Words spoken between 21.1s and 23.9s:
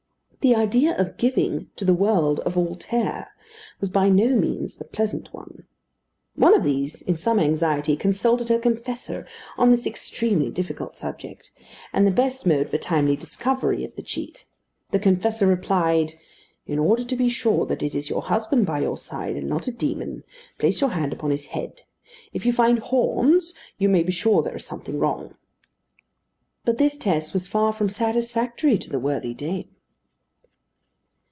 upon his head. If you find horns, you